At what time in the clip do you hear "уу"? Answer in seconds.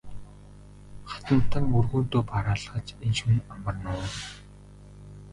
3.99-4.09